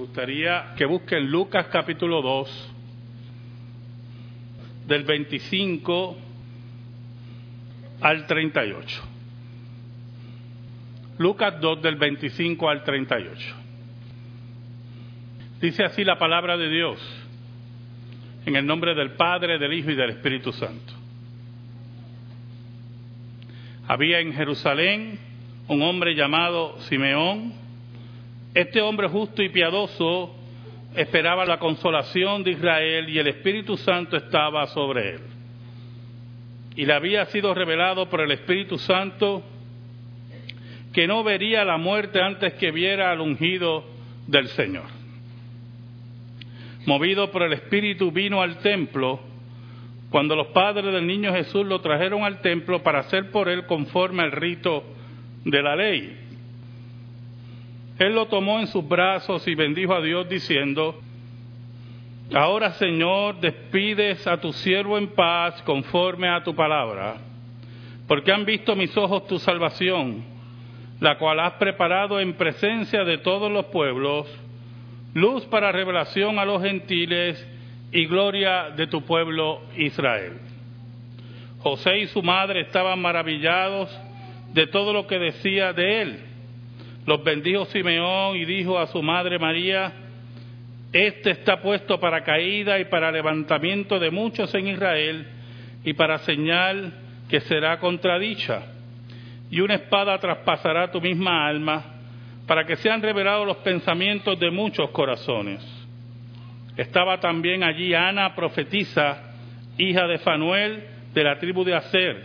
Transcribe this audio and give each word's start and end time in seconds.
gustaría 0.00 0.72
que 0.76 0.86
busquen 0.86 1.30
Lucas 1.30 1.66
capítulo 1.66 2.22
2, 2.22 2.74
del 4.86 5.04
25 5.04 6.16
al 8.00 8.26
38. 8.26 9.02
Lucas 11.18 11.60
2 11.60 11.82
del 11.82 11.96
25 11.96 12.70
al 12.70 12.82
38. 12.82 13.54
Dice 15.60 15.84
así 15.84 16.02
la 16.02 16.18
palabra 16.18 16.56
de 16.56 16.70
Dios, 16.70 16.98
en 18.46 18.56
el 18.56 18.64
nombre 18.64 18.94
del 18.94 19.12
Padre, 19.12 19.58
del 19.58 19.74
Hijo 19.74 19.90
y 19.90 19.96
del 19.96 20.10
Espíritu 20.10 20.50
Santo. 20.52 20.94
Había 23.86 24.20
en 24.20 24.32
Jerusalén 24.32 25.18
un 25.68 25.82
hombre 25.82 26.14
llamado 26.14 26.80
Simeón. 26.88 27.52
Este 28.54 28.80
hombre 28.80 29.08
justo 29.08 29.42
y 29.42 29.48
piadoso 29.48 30.34
esperaba 30.96 31.44
la 31.44 31.58
consolación 31.58 32.42
de 32.42 32.52
Israel 32.52 33.08
y 33.08 33.18
el 33.18 33.28
Espíritu 33.28 33.76
Santo 33.76 34.16
estaba 34.16 34.66
sobre 34.68 35.10
él. 35.14 35.20
Y 36.74 36.84
le 36.84 36.92
había 36.92 37.26
sido 37.26 37.54
revelado 37.54 38.08
por 38.08 38.20
el 38.20 38.32
Espíritu 38.32 38.78
Santo 38.78 39.42
que 40.92 41.06
no 41.06 41.22
vería 41.22 41.64
la 41.64 41.76
muerte 41.76 42.20
antes 42.20 42.54
que 42.54 42.72
viera 42.72 43.12
al 43.12 43.20
ungido 43.20 43.84
del 44.26 44.48
Señor. 44.48 44.86
Movido 46.86 47.30
por 47.30 47.42
el 47.42 47.52
Espíritu 47.52 48.10
vino 48.10 48.42
al 48.42 48.58
templo 48.58 49.20
cuando 50.10 50.34
los 50.34 50.48
padres 50.48 50.92
del 50.92 51.06
niño 51.06 51.32
Jesús 51.32 51.64
lo 51.64 51.80
trajeron 51.80 52.24
al 52.24 52.40
templo 52.40 52.82
para 52.82 53.00
hacer 53.00 53.30
por 53.30 53.48
él 53.48 53.66
conforme 53.66 54.24
al 54.24 54.32
rito 54.32 54.82
de 55.44 55.62
la 55.62 55.76
ley. 55.76 56.19
Él 58.00 58.14
lo 58.14 58.26
tomó 58.26 58.58
en 58.58 58.66
sus 58.66 58.86
brazos 58.86 59.46
y 59.46 59.54
bendijo 59.54 59.94
a 59.94 60.00
Dios 60.00 60.28
diciendo, 60.28 61.00
Ahora 62.34 62.72
Señor, 62.72 63.40
despides 63.40 64.26
a 64.26 64.40
tu 64.40 64.52
siervo 64.52 64.98
en 64.98 65.08
paz 65.08 65.62
conforme 65.62 66.28
a 66.28 66.42
tu 66.42 66.54
palabra, 66.54 67.18
porque 68.08 68.32
han 68.32 68.44
visto 68.44 68.74
mis 68.74 68.96
ojos 68.96 69.26
tu 69.28 69.38
salvación 69.38 70.30
la 71.00 71.16
cual 71.16 71.40
has 71.40 71.54
preparado 71.54 72.20
en 72.20 72.34
presencia 72.34 73.04
de 73.04 73.18
todos 73.18 73.50
los 73.50 73.66
pueblos, 73.66 74.26
luz 75.14 75.44
para 75.46 75.72
revelación 75.72 76.38
a 76.38 76.44
los 76.44 76.62
gentiles 76.62 77.44
y 77.90 78.06
gloria 78.06 78.70
de 78.70 78.86
tu 78.86 79.02
pueblo 79.02 79.62
Israel. 79.76 80.34
José 81.60 82.00
y 82.00 82.06
su 82.06 82.22
madre 82.22 82.60
estaban 82.60 83.00
maravillados 83.00 83.90
de 84.52 84.66
todo 84.66 84.92
lo 84.92 85.06
que 85.06 85.18
decía 85.18 85.72
de 85.72 86.02
él. 86.02 86.20
Los 87.10 87.24
bendijo 87.24 87.64
Simeón 87.64 88.36
y 88.36 88.44
dijo 88.44 88.78
a 88.78 88.86
su 88.86 89.02
madre 89.02 89.36
María, 89.36 89.92
Este 90.92 91.30
está 91.32 91.60
puesto 91.60 91.98
para 91.98 92.22
caída 92.22 92.78
y 92.78 92.84
para 92.84 93.10
levantamiento 93.10 93.98
de 93.98 94.12
muchos 94.12 94.54
en 94.54 94.68
Israel 94.68 95.26
y 95.82 95.92
para 95.94 96.18
señal 96.18 96.92
que 97.28 97.40
será 97.40 97.80
contradicha 97.80 98.62
y 99.50 99.60
una 99.60 99.74
espada 99.74 100.20
traspasará 100.20 100.92
tu 100.92 101.00
misma 101.00 101.48
alma, 101.48 101.82
para 102.46 102.64
que 102.64 102.76
sean 102.76 103.02
revelados 103.02 103.44
los 103.44 103.56
pensamientos 103.56 104.38
de 104.38 104.52
muchos 104.52 104.90
corazones. 104.90 105.60
Estaba 106.76 107.18
también 107.18 107.64
allí 107.64 107.92
Ana, 107.92 108.36
profetisa, 108.36 109.34
hija 109.78 110.06
de 110.06 110.18
Fanuel, 110.18 110.84
de 111.12 111.24
la 111.24 111.40
tribu 111.40 111.64
de 111.64 111.74
Aser, 111.74 112.24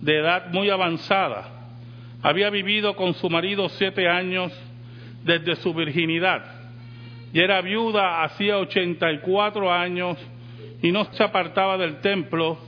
de 0.00 0.18
edad 0.18 0.48
muy 0.50 0.68
avanzada. 0.68 1.55
Había 2.26 2.50
vivido 2.50 2.96
con 2.96 3.14
su 3.14 3.30
marido 3.30 3.68
siete 3.68 4.08
años 4.08 4.52
desde 5.22 5.54
su 5.54 5.72
virginidad. 5.72 6.44
Y 7.32 7.38
era 7.38 7.60
viuda 7.60 8.24
hacía 8.24 8.58
ochenta 8.58 9.12
y 9.12 9.20
cuatro 9.20 9.72
años 9.72 10.18
y 10.82 10.90
no 10.90 11.04
se 11.04 11.22
apartaba 11.22 11.78
del 11.78 12.00
templo, 12.00 12.58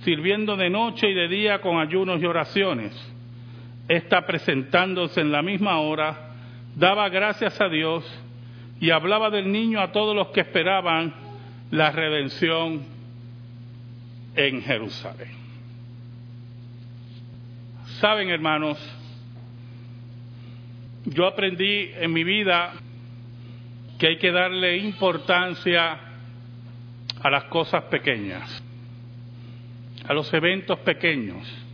sirviendo 0.00 0.56
de 0.56 0.68
noche 0.68 1.08
y 1.08 1.14
de 1.14 1.28
día 1.28 1.60
con 1.60 1.78
ayunos 1.78 2.20
y 2.20 2.26
oraciones. 2.26 2.92
Está 3.86 4.26
presentándose 4.26 5.20
en 5.20 5.30
la 5.30 5.42
misma 5.42 5.78
hora, 5.78 6.32
daba 6.74 7.08
gracias 7.08 7.60
a 7.60 7.68
Dios 7.68 8.04
y 8.80 8.90
hablaba 8.90 9.30
del 9.30 9.52
niño 9.52 9.80
a 9.80 9.92
todos 9.92 10.16
los 10.16 10.30
que 10.30 10.40
esperaban 10.40 11.14
la 11.70 11.92
redención 11.92 12.82
en 14.34 14.60
Jerusalén. 14.60 15.30
Saben, 18.00 18.28
hermanos, 18.28 18.76
yo 21.06 21.26
aprendí 21.26 21.90
en 21.94 22.12
mi 22.12 22.24
vida 22.24 22.72
que 23.98 24.08
hay 24.08 24.18
que 24.18 24.32
darle 24.32 24.78
importancia 24.78 25.98
a 27.22 27.30
las 27.30 27.44
cosas 27.44 27.84
pequeñas, 27.84 28.62
a 30.06 30.12
los 30.12 30.32
eventos 30.34 30.78
pequeños 30.80 31.64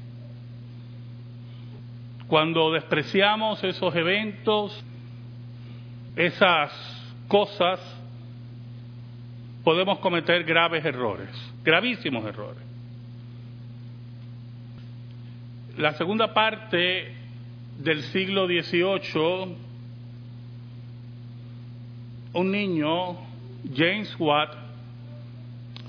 cuando 2.30 2.70
despreciamos 2.70 3.62
esos 3.64 3.92
eventos, 3.96 4.84
esas 6.14 6.70
cosas, 7.26 7.80
podemos 9.64 9.98
cometer 9.98 10.44
graves 10.44 10.84
errores, 10.84 11.28
gravísimos 11.64 12.24
errores. 12.24 12.62
La 15.76 15.94
segunda 15.94 16.32
parte 16.32 17.12
del 17.82 18.02
siglo 18.04 18.46
XVIII, 18.46 19.56
un 22.34 22.50
niño, 22.50 23.16
James 23.74 24.14
Watt, 24.18 24.54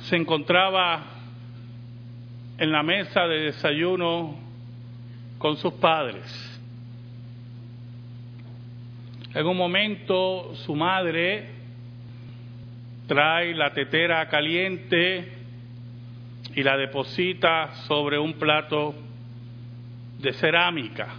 se 0.03 0.15
encontraba 0.15 1.03
en 2.57 2.71
la 2.71 2.81
mesa 2.81 3.27
de 3.27 3.39
desayuno 3.41 4.39
con 5.37 5.57
sus 5.57 5.73
padres. 5.73 6.61
En 9.33 9.45
un 9.45 9.57
momento 9.57 10.55
su 10.65 10.73
madre 10.73 11.49
trae 13.05 13.53
la 13.53 13.73
tetera 13.73 14.29
caliente 14.29 15.29
y 16.55 16.63
la 16.63 16.77
deposita 16.77 17.73
sobre 17.87 18.17
un 18.17 18.33
plato 18.33 18.95
de 20.19 20.31
cerámica. 20.33 21.15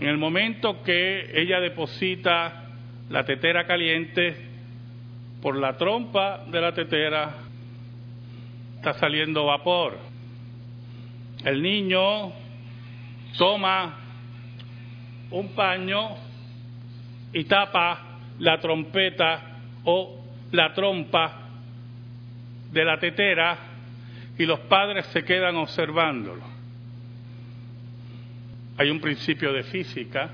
En 0.00 0.08
el 0.08 0.18
momento 0.18 0.82
que 0.82 1.30
ella 1.40 1.60
deposita 1.60 2.64
la 3.10 3.24
tetera 3.24 3.66
caliente, 3.66 4.34
por 5.40 5.56
la 5.56 5.76
trompa 5.76 6.44
de 6.46 6.60
la 6.60 6.72
tetera 6.72 7.34
está 8.76 8.94
saliendo 8.94 9.44
vapor. 9.44 9.98
El 11.44 11.62
niño 11.62 12.32
toma 13.36 13.94
un 15.30 15.48
paño 15.54 16.16
y 17.32 17.44
tapa 17.44 18.20
la 18.38 18.58
trompeta 18.58 19.58
o 19.84 20.24
la 20.52 20.72
trompa 20.72 21.32
de 22.72 22.84
la 22.84 22.98
tetera 22.98 23.58
y 24.38 24.46
los 24.46 24.60
padres 24.60 25.06
se 25.06 25.24
quedan 25.24 25.56
observándolo. 25.56 26.53
Hay 28.76 28.90
un 28.90 29.00
principio 29.00 29.52
de 29.52 29.62
física 29.64 30.30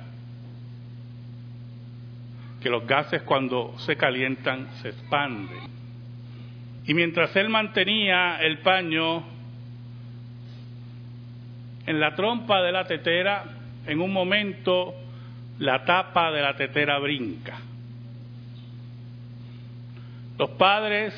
que 2.60 2.70
los 2.70 2.86
gases 2.86 3.22
cuando 3.22 3.74
se 3.78 3.96
calientan 3.96 4.68
se 4.82 4.90
expanden. 4.90 5.70
Y 6.86 6.94
mientras 6.94 7.34
él 7.36 7.48
mantenía 7.48 8.38
el 8.40 8.58
paño 8.58 9.24
en 11.86 12.00
la 12.00 12.14
trompa 12.14 12.62
de 12.62 12.72
la 12.72 12.86
tetera, 12.86 13.44
en 13.86 14.00
un 14.00 14.12
momento 14.12 14.94
la 15.58 15.84
tapa 15.84 16.30
de 16.30 16.42
la 16.42 16.56
tetera 16.56 16.98
brinca. 16.98 17.58
Los 20.38 20.50
padres 20.50 21.14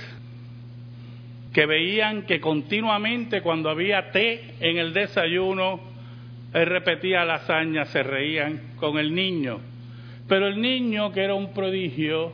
que 1.53 1.67
veían 1.67 2.23
que 2.23 2.41
continuamente 2.41 3.43
cuando 3.43 3.71
había 3.71 4.11
té 4.11 4.55
en 4.61 4.79
el 4.79 4.93
desayuno, 4.93 5.92
él 6.53 6.67
repetía 6.67 7.25
la 7.25 7.37
hazaña, 7.37 7.85
se 7.87 8.03
reían 8.03 8.75
con 8.77 8.99
el 8.99 9.15
niño. 9.15 9.61
Pero 10.29 10.47
el 10.47 10.61
niño, 10.61 11.13
que 11.13 11.23
era 11.23 11.35
un 11.35 11.53
prodigio, 11.53 12.33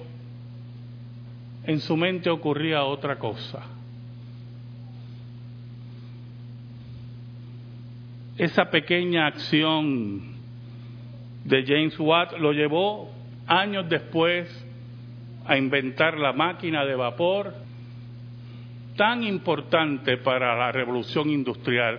en 1.64 1.80
su 1.80 1.96
mente 1.96 2.30
ocurría 2.30 2.84
otra 2.84 3.18
cosa. 3.18 3.78
esa 8.38 8.70
pequeña 8.70 9.26
acción 9.26 10.22
de 11.44 11.64
James 11.66 11.98
Watt 11.98 12.38
lo 12.38 12.52
llevó 12.52 13.10
años 13.48 13.88
después 13.88 14.48
a 15.44 15.56
inventar 15.56 16.16
la 16.16 16.32
máquina 16.32 16.84
de 16.84 16.94
vapor 16.94 17.52
tan 18.96 19.24
importante 19.24 20.18
para 20.18 20.56
la 20.56 20.70
revolución 20.70 21.30
industrial 21.30 21.98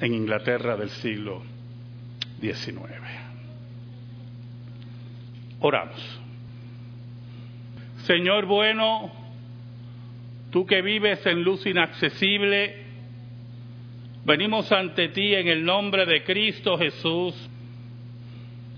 en 0.00 0.14
Inglaterra 0.14 0.76
del 0.76 0.90
siglo 0.90 1.42
XIX. 2.40 2.78
Oramos. 5.60 6.20
Señor 8.04 8.46
bueno, 8.46 9.10
tú 10.50 10.66
que 10.66 10.82
vives 10.82 11.24
en 11.26 11.42
luz 11.42 11.66
inaccesible, 11.66 12.84
venimos 14.24 14.70
ante 14.70 15.08
ti 15.08 15.34
en 15.34 15.48
el 15.48 15.64
nombre 15.64 16.06
de 16.06 16.22
Cristo 16.22 16.78
Jesús 16.78 17.34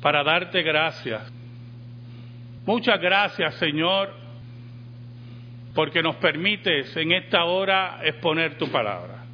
para 0.01 0.23
darte 0.23 0.63
gracias. 0.63 1.33
Muchas 2.65 3.01
gracias, 3.01 3.55
Señor, 3.57 4.15
porque 5.75 6.03
nos 6.03 6.17
permites 6.17 6.97
en 6.97 7.13
esta 7.13 7.45
hora 7.45 8.01
exponer 8.05 8.57
tu 8.57 8.71
palabra. 8.71 9.28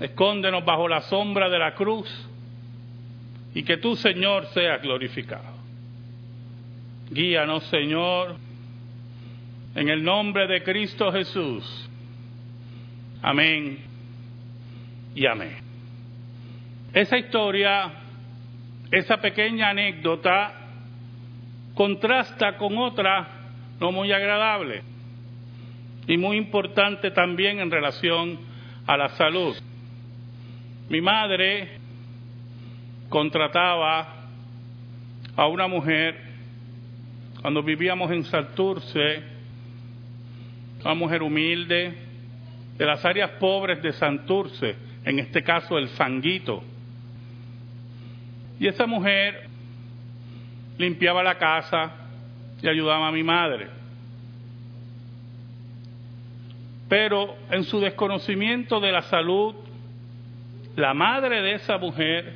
Escóndenos 0.00 0.64
bajo 0.64 0.88
la 0.88 1.00
sombra 1.02 1.48
de 1.48 1.58
la 1.58 1.74
cruz 1.74 2.08
y 3.54 3.62
que 3.62 3.78
tú, 3.78 3.96
Señor, 3.96 4.46
seas 4.48 4.82
glorificado. 4.82 5.56
Guíanos, 7.10 7.64
Señor, 7.64 8.36
en 9.74 9.88
el 9.88 10.02
nombre 10.04 10.46
de 10.46 10.62
Cristo 10.62 11.10
Jesús. 11.12 11.88
Amén 13.22 13.78
y 15.14 15.26
amén. 15.26 15.58
Esa 16.92 17.16
historia, 17.16 17.92
esa 18.90 19.16
pequeña 19.18 19.70
anécdota, 19.70 20.52
contrasta 21.74 22.56
con 22.56 22.76
otra 22.78 23.28
no 23.80 23.92
muy 23.92 24.12
agradable 24.12 24.82
y 26.06 26.16
muy 26.16 26.36
importante 26.36 27.10
también 27.10 27.60
en 27.60 27.70
relación 27.70 28.38
a 28.86 28.96
la 28.96 29.08
salud. 29.10 29.56
Mi 30.88 31.00
madre 31.00 31.68
contrataba 33.08 34.06
a 35.34 35.46
una 35.48 35.66
mujer 35.66 36.16
cuando 37.40 37.62
vivíamos 37.62 38.10
en 38.12 38.22
Santurce, 38.24 39.22
una 40.84 40.94
mujer 40.94 41.22
humilde, 41.22 41.92
de 42.78 42.86
las 42.86 43.04
áreas 43.04 43.30
pobres 43.40 43.82
de 43.82 43.92
Santurce, 43.94 44.76
en 45.04 45.18
este 45.18 45.42
caso 45.42 45.76
el 45.76 45.88
Sanguito. 45.90 46.62
Y 48.60 48.68
esa 48.68 48.86
mujer 48.86 49.48
limpiaba 50.78 51.22
la 51.24 51.36
casa 51.36 51.92
y 52.62 52.68
ayudaba 52.68 53.08
a 53.08 53.12
mi 53.12 53.24
madre. 53.24 53.68
Pero 56.88 57.36
en 57.50 57.64
su 57.64 57.80
desconocimiento 57.80 58.78
de 58.78 58.92
la 58.92 59.02
salud, 59.02 59.65
la 60.76 60.92
madre 60.92 61.40
de 61.40 61.54
esa 61.54 61.78
mujer 61.78 62.34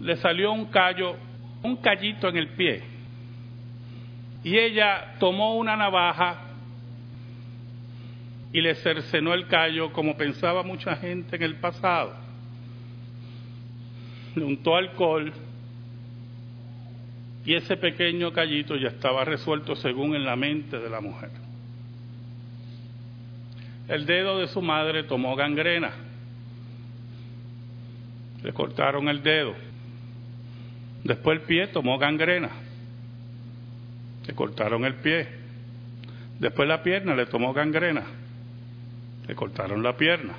le 0.00 0.16
salió 0.16 0.52
un 0.52 0.66
callo, 0.66 1.16
un 1.62 1.76
callito 1.76 2.28
en 2.28 2.36
el 2.38 2.48
pie. 2.48 2.82
Y 4.42 4.58
ella 4.58 5.16
tomó 5.20 5.56
una 5.56 5.76
navaja 5.76 6.46
y 8.52 8.62
le 8.62 8.74
cercenó 8.76 9.34
el 9.34 9.46
callo 9.46 9.92
como 9.92 10.16
pensaba 10.16 10.62
mucha 10.62 10.96
gente 10.96 11.36
en 11.36 11.42
el 11.42 11.56
pasado. 11.56 12.14
Le 14.34 14.44
untó 14.44 14.76
alcohol 14.76 15.30
y 17.44 17.54
ese 17.54 17.76
pequeño 17.76 18.32
callito 18.32 18.76
ya 18.76 18.88
estaba 18.88 19.26
resuelto 19.26 19.76
según 19.76 20.14
en 20.14 20.24
la 20.24 20.36
mente 20.36 20.78
de 20.78 20.88
la 20.88 21.02
mujer. 21.02 21.30
El 23.88 24.06
dedo 24.06 24.38
de 24.38 24.48
su 24.48 24.62
madre 24.62 25.02
tomó 25.02 25.36
gangrena. 25.36 26.09
Le 28.42 28.52
cortaron 28.52 29.08
el 29.08 29.22
dedo. 29.22 29.54
Después 31.04 31.38
el 31.38 31.46
pie 31.46 31.66
tomó 31.68 31.98
gangrena. 31.98 32.50
Le 34.26 34.34
cortaron 34.34 34.84
el 34.84 34.94
pie. 34.96 35.28
Después 36.38 36.68
la 36.68 36.82
pierna 36.82 37.14
le 37.14 37.26
tomó 37.26 37.52
gangrena. 37.52 38.04
Le 39.26 39.34
cortaron 39.34 39.82
la 39.82 39.96
pierna. 39.96 40.34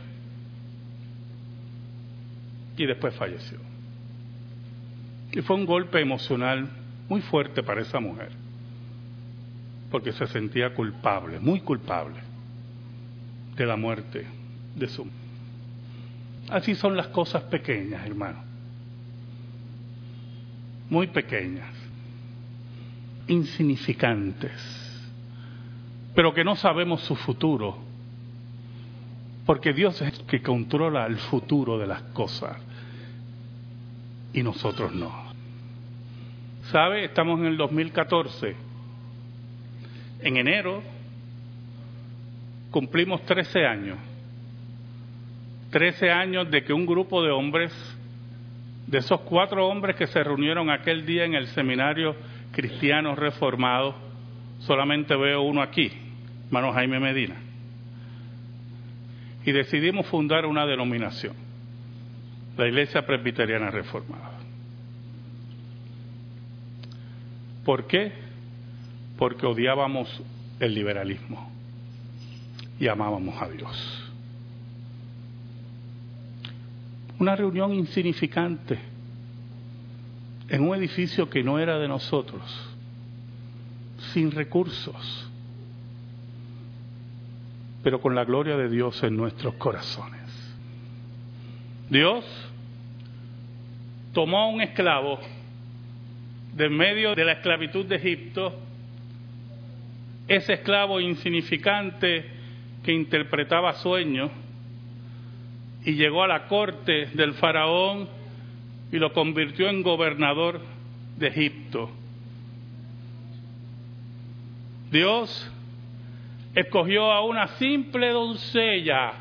Y 2.78 2.86
después 2.86 3.14
falleció. 3.16 3.60
Y 5.32 5.42
fue 5.42 5.56
un 5.56 5.66
golpe 5.66 6.02
emocional 6.02 6.70
muy 7.08 7.22
fuerte 7.22 7.64
para 7.64 7.82
esa 7.82 8.00
mujer. 8.00 8.32
Porque 9.90 10.12
se 10.14 10.28
sentía 10.28 10.74
culpable, 10.74 11.40
muy 11.40 11.62
culpable, 11.62 12.20
de 13.56 13.66
la 13.66 13.76
muerte 13.76 14.26
de 14.76 14.88
su. 14.88 15.06
Así 16.52 16.76
son 16.76 16.98
las 16.98 17.08
cosas 17.08 17.44
pequeñas, 17.44 18.06
hermano. 18.06 18.44
Muy 20.90 21.08
pequeñas 21.08 21.82
insignificantes, 23.28 24.52
pero 26.14 26.34
que 26.34 26.44
no 26.44 26.58
sabemos 26.58 27.02
su 27.02 27.16
futuro, 27.16 27.78
porque 29.46 29.72
Dios 29.72 30.02
es 30.02 30.20
el 30.20 30.26
que 30.26 30.42
controla 30.42 31.06
el 31.06 31.18
futuro 31.18 31.78
de 31.78 31.88
las 31.88 32.02
cosas 32.14 32.58
y 34.34 34.44
nosotros 34.44 34.94
no. 34.94 35.32
¿Sabe? 36.72 37.06
Estamos 37.06 37.40
en 37.40 37.46
el 37.48 37.58
2014. 37.58 38.56
En 40.22 40.38
enero 40.38 40.82
cumplimos 42.70 43.22
13 43.26 43.66
años. 43.66 43.98
13 45.72 46.12
años 46.12 46.52
de 46.52 46.64
que 46.64 46.74
un 46.74 46.86
grupo 46.86 47.24
de 47.24 47.32
hombres, 47.32 47.74
de 48.88 48.98
esos 48.98 49.22
cuatro 49.22 49.68
hombres 49.68 49.96
que 49.96 50.06
se 50.08 50.22
reunieron 50.22 50.70
aquel 50.70 51.06
día 51.06 51.24
en 51.24 51.34
el 51.34 51.48
seminario 51.48 52.16
cristianos 52.52 53.18
reformados, 53.18 53.96
solamente 54.60 55.16
veo 55.16 55.42
uno 55.42 55.62
aquí, 55.62 55.90
hermano 56.48 56.74
Jaime 56.74 57.00
Medina. 57.00 57.36
Y 59.46 59.52
decidimos 59.54 60.06
fundar 60.08 60.46
una 60.46 60.66
denominación, 60.66 61.36
la 62.58 62.68
Iglesia 62.68 63.06
Presbiteriana 63.06 63.72
Reformada. 63.72 64.40
¿Por 67.64 67.88
qué? 67.88 68.12
Porque 69.18 69.46
odiábamos 69.46 70.22
el 70.60 70.76
liberalismo 70.76 71.50
y 72.80 72.88
amábamos 72.88 73.42
a 73.42 73.48
Dios. 73.48 74.01
Una 77.22 77.36
reunión 77.36 77.72
insignificante 77.72 78.80
en 80.50 80.68
un 80.68 80.76
edificio 80.76 81.30
que 81.30 81.44
no 81.44 81.60
era 81.60 81.78
de 81.78 81.88
nosotros, 81.88 82.42
sin 84.12 84.32
recursos, 84.32 85.30
pero 87.84 88.02
con 88.02 88.16
la 88.16 88.26
gloria 88.26 88.58
de 88.58 88.68
Dios 88.70 89.04
en 89.04 89.16
nuestros 89.18 89.54
corazones. 89.54 90.20
Dios 91.92 92.26
tomó 94.14 94.40
a 94.40 94.48
un 94.48 94.62
esclavo 94.62 95.20
de 96.56 96.70
medio 96.70 97.14
de 97.14 97.24
la 97.24 97.34
esclavitud 97.34 97.86
de 97.86 97.98
Egipto, 97.98 98.60
ese 100.28 100.54
esclavo 100.54 101.00
insignificante 101.00 102.26
que 102.82 102.92
interpretaba 102.92 103.74
sueños, 103.74 104.32
y 105.84 105.94
llegó 105.94 106.24
a 106.24 106.28
la 106.28 106.48
corte 106.48 107.08
del 107.14 107.34
faraón 107.34 108.08
y 108.92 108.98
lo 108.98 109.14
convirtió 109.14 109.70
en 109.70 109.82
gobernador 109.82 110.62
de 111.18 111.28
Egipto. 111.28 111.90
Dios 114.92 115.52
escogió 116.54 117.12
a 117.12 117.26
una 117.26 117.48
simple 117.58 118.10
doncella 118.10 119.14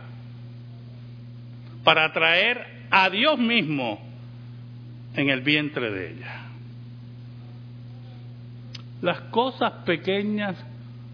para 1.84 2.12
traer 2.12 2.86
a 2.90 3.08
Dios 3.08 3.38
mismo 3.38 4.00
en 5.14 5.30
el 5.30 5.40
vientre 5.40 5.90
de 5.90 6.12
ella. 6.12 6.46
Las 9.00 9.20
cosas 9.30 9.72
pequeñas 9.84 10.56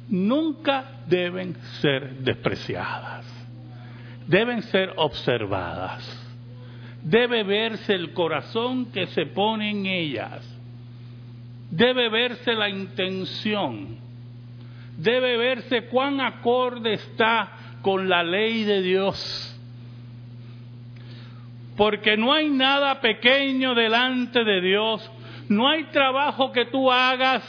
nunca 0.09 1.03
deben 1.07 1.57
ser 1.81 2.17
despreciadas, 2.19 3.25
deben 4.26 4.62
ser 4.62 4.92
observadas. 4.97 6.23
Debe 7.02 7.45
verse 7.45 7.95
el 7.95 8.12
corazón 8.12 8.87
que 8.87 9.06
se 9.09 9.26
pone 9.26 9.71
en 9.71 9.87
ellas, 9.87 10.45
debe 11.71 12.09
verse 12.09 12.52
la 12.54 12.68
intención, 12.68 13.99
debe 14.97 15.37
verse 15.37 15.87
cuán 15.87 16.21
acorde 16.21 16.95
está 16.95 17.78
con 17.83 18.09
la 18.09 18.25
ley 18.25 18.64
de 18.64 18.83
Dios. 18.83 19.52
Porque 21.76 22.16
no 22.16 22.33
hay 22.33 22.49
nada 22.49 23.00
pequeño 23.00 23.75
delante 23.75 24.42
de 24.42 24.61
Dios, 24.61 25.09
no 25.49 25.68
hay 25.68 25.85
trabajo 25.85 26.50
que 26.50 26.64
tú 26.64 26.90
hagas, 26.90 27.45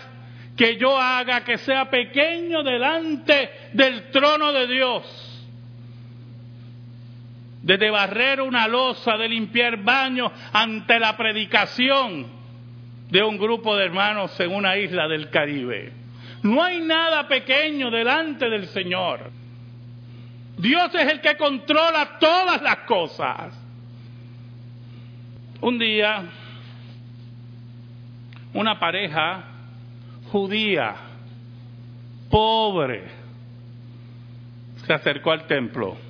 que 0.55 0.77
yo 0.77 0.99
haga, 0.99 1.43
que 1.43 1.57
sea 1.57 1.89
pequeño 1.89 2.61
delante 2.61 3.49
del 3.73 4.11
trono 4.11 4.51
de 4.51 4.67
Dios 4.67 5.26
de 7.75 7.89
barrer 7.89 8.39
una 8.39 8.65
losa, 8.67 9.17
de 9.17 9.27
limpiar 9.27 9.83
baños 9.83 10.31
ante 10.53 10.97
la 10.99 11.17
predicación, 11.17 12.27
de 13.09 13.23
un 13.23 13.37
grupo 13.37 13.75
de 13.75 13.85
hermanos 13.85 14.39
en 14.39 14.55
una 14.55 14.77
isla 14.77 15.07
del 15.09 15.29
Caribe. 15.29 15.91
No 16.43 16.63
hay 16.63 16.79
nada 16.79 17.27
pequeño 17.27 17.91
delante 17.91 18.49
del 18.49 18.67
Señor. 18.67 19.31
Dios 20.57 20.95
es 20.95 21.11
el 21.11 21.19
que 21.19 21.35
controla 21.35 22.17
todas 22.19 22.61
las 22.61 22.77
cosas. 22.79 23.53
Un 25.59 25.77
día, 25.77 26.23
una 28.53 28.79
pareja 28.79 29.43
judía, 30.31 30.95
pobre, 32.29 33.03
se 34.85 34.93
acercó 34.93 35.31
al 35.31 35.47
templo 35.47 36.06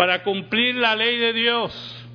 para 0.00 0.22
cumplir 0.22 0.76
la 0.76 0.96
ley 0.96 1.18
de 1.18 1.34
Dios 1.34 2.06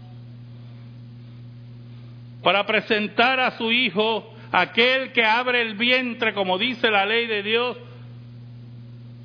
para 2.41 2.65
presentar 2.65 3.39
a 3.39 3.51
su 3.51 3.71
hijo, 3.71 4.33
aquel 4.51 5.11
que 5.11 5.23
abre 5.23 5.61
el 5.61 5.75
vientre, 5.75 6.33
como 6.33 6.57
dice 6.57 6.89
la 6.89 7.05
ley 7.05 7.27
de 7.27 7.43
Dios, 7.43 7.77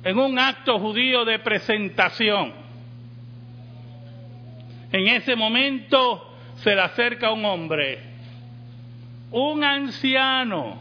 en 0.03 0.15
un 0.15 0.37
acto 0.37 0.77
judío 0.77 1.25
de 1.25 1.39
presentación. 1.39 2.53
En 4.91 5.07
ese 5.07 5.35
momento 5.35 6.31
se 6.57 6.75
le 6.75 6.81
acerca 6.81 7.31
un 7.31 7.43
hombre, 7.43 7.97
un 9.31 9.63
anciano, 9.63 10.79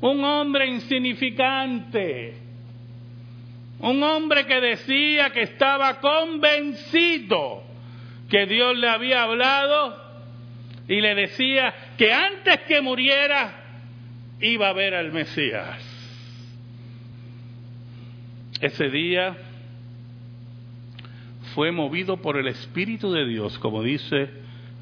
un 0.00 0.22
hombre 0.22 0.68
insignificante, 0.68 2.47
un 3.80 4.02
hombre 4.02 4.46
que 4.46 4.60
decía 4.60 5.30
que 5.30 5.42
estaba 5.42 6.00
convencido 6.00 7.62
que 8.28 8.46
Dios 8.46 8.76
le 8.76 8.88
había 8.88 9.22
hablado 9.22 9.96
y 10.88 11.00
le 11.00 11.14
decía 11.14 11.74
que 11.96 12.12
antes 12.12 12.60
que 12.62 12.80
muriera 12.80 13.54
iba 14.40 14.68
a 14.68 14.72
ver 14.72 14.94
al 14.94 15.12
Mesías. 15.12 15.96
Ese 18.60 18.88
día 18.88 19.36
fue 21.54 21.70
movido 21.70 22.16
por 22.16 22.36
el 22.36 22.48
Espíritu 22.48 23.12
de 23.12 23.24
Dios, 23.26 23.58
como 23.58 23.82
dice 23.82 24.30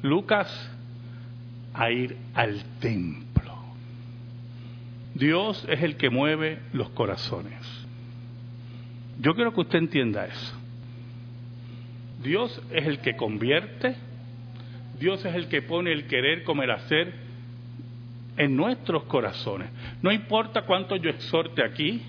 Lucas, 0.01 0.71
a 1.73 1.91
ir 1.91 2.17
al 2.33 2.63
templo. 2.79 3.55
Dios 5.13 5.65
es 5.69 5.83
el 5.83 5.97
que 5.97 6.09
mueve 6.09 6.59
los 6.73 6.89
corazones. 6.89 7.76
Yo 9.19 9.33
quiero 9.35 9.53
que 9.53 9.61
usted 9.61 9.79
entienda 9.79 10.25
eso. 10.25 10.55
Dios 12.21 12.61
es 12.71 12.85
el 12.85 12.99
que 12.99 13.15
convierte, 13.15 13.95
Dios 14.99 15.23
es 15.25 15.35
el 15.35 15.47
que 15.47 15.61
pone 15.61 15.91
el 15.91 16.07
querer 16.07 16.43
como 16.43 16.63
el 16.63 16.71
hacer 16.71 17.13
en 18.37 18.55
nuestros 18.55 19.03
corazones. 19.03 19.69
No 20.01 20.11
importa 20.11 20.63
cuánto 20.63 20.95
yo 20.95 21.09
exhorte 21.09 21.63
aquí, 21.63 22.01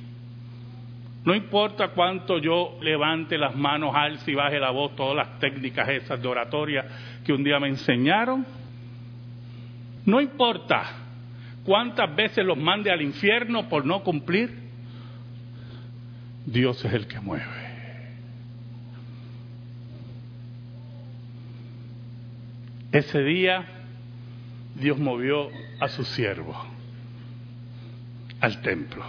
no 1.25 1.35
importa 1.35 1.89
cuánto 1.89 2.39
yo 2.39 2.79
levante 2.81 3.37
las 3.37 3.55
manos, 3.55 3.95
alce 3.95 4.31
y 4.31 4.35
baje 4.35 4.59
la 4.59 4.71
voz, 4.71 4.97
todas 4.97 5.17
las 5.17 5.39
técnicas 5.39 5.89
esas 5.89 6.23
de 6.23 6.29
oratoria 6.29 6.87
que 7.25 7.33
un 7.33 7.45
día 7.45 7.59
me 7.61 7.69
enseñaron. 7.69 8.47
No 10.07 10.21
importa 10.23 10.85
cuántas 11.65 12.15
veces 12.17 12.47
los 12.47 12.57
mande 12.57 12.91
al 12.91 13.03
infierno 13.03 13.69
por 13.69 13.85
no 13.85 14.03
cumplir. 14.03 14.68
Dios 16.51 16.83
es 16.83 16.93
el 16.95 17.07
que 17.07 17.21
mueve. 17.21 17.45
Ese 22.91 23.23
día 23.23 23.67
Dios 24.75 24.99
movió 24.99 25.51
a 25.79 25.89
su 25.89 26.05
siervo 26.05 26.57
al 28.41 28.63
templo. 28.63 29.05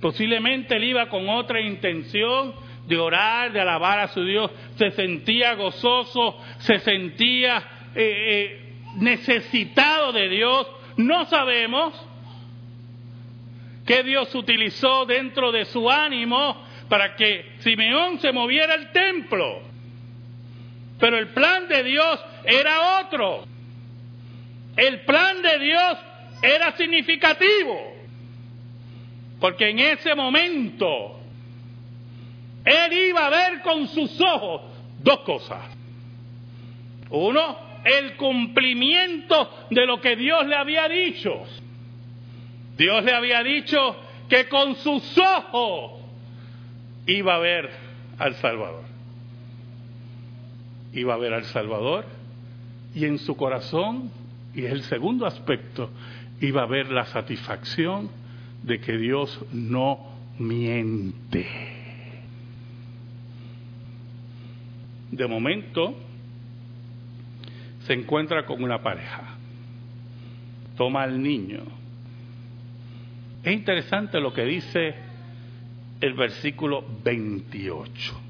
Posiblemente 0.00 0.74
él 0.76 0.84
iba 0.84 1.08
con 1.08 1.28
otra 1.28 1.60
intención 1.60 2.52
de 2.88 2.98
orar, 2.98 3.52
de 3.52 3.60
alabar 3.60 4.00
a 4.00 4.08
su 4.08 4.24
Dios. 4.24 4.50
Se 4.76 4.90
sentía 4.90 5.54
gozoso, 5.54 6.36
se 6.58 6.80
sentía 6.80 7.58
eh, 7.94 8.02
eh, 8.04 8.72
necesitado 8.96 10.12
de 10.12 10.28
Dios. 10.28 10.66
No 10.96 11.26
sabemos 11.26 11.94
qué 13.86 14.02
Dios 14.02 14.34
utilizó 14.34 15.06
dentro 15.06 15.52
de 15.52 15.64
su 15.66 15.90
ánimo 15.90 16.64
para 16.88 17.16
que 17.16 17.52
Simeón 17.60 18.20
se 18.20 18.32
moviera 18.32 18.74
al 18.74 18.92
templo. 18.92 19.62
Pero 20.98 21.18
el 21.18 21.28
plan 21.28 21.68
de 21.68 21.82
Dios 21.82 22.20
era 22.44 23.00
otro. 23.00 23.44
El 24.76 25.00
plan 25.00 25.40
de 25.42 25.58
Dios 25.58 25.98
era 26.42 26.76
significativo, 26.76 27.94
porque 29.40 29.70
en 29.70 29.78
ese 29.78 30.14
momento 30.14 31.20
él 32.64 32.92
iba 32.92 33.26
a 33.26 33.30
ver 33.30 33.62
con 33.62 33.86
sus 33.88 34.20
ojos 34.20 34.62
dos 35.00 35.20
cosas. 35.20 35.62
Uno, 37.10 37.58
el 37.84 38.16
cumplimiento 38.16 39.66
de 39.70 39.86
lo 39.86 40.00
que 40.00 40.16
Dios 40.16 40.46
le 40.46 40.56
había 40.56 40.88
dicho. 40.88 41.44
Dios 42.76 43.04
le 43.04 43.12
había 43.12 43.42
dicho 43.42 43.96
que 44.28 44.48
con 44.48 44.74
sus 44.76 45.18
ojos 45.18 46.02
iba 47.06 47.36
a 47.36 47.38
ver 47.38 47.70
al 48.18 48.34
Salvador. 48.36 48.82
Iba 50.92 51.14
a 51.14 51.18
ver 51.18 51.34
al 51.34 51.44
Salvador 51.44 52.04
y 52.94 53.04
en 53.04 53.18
su 53.18 53.36
corazón, 53.36 54.10
y 54.54 54.64
es 54.64 54.72
el 54.72 54.82
segundo 54.82 55.26
aspecto, 55.26 55.90
iba 56.40 56.62
a 56.62 56.64
haber 56.64 56.90
la 56.90 57.06
satisfacción 57.06 58.08
de 58.62 58.80
que 58.80 58.96
Dios 58.96 59.44
no 59.52 59.98
miente. 60.38 61.46
De 65.10 65.26
momento, 65.26 65.94
se 67.80 67.92
encuentra 67.92 68.46
con 68.46 68.62
una 68.62 68.82
pareja, 68.82 69.36
toma 70.76 71.02
al 71.02 71.22
niño. 71.22 71.83
Es 73.44 73.52
interesante 73.52 74.18
lo 74.20 74.32
que 74.32 74.44
dice 74.44 74.94
el 76.00 76.14
versículo 76.14 76.82
28. 77.04 78.20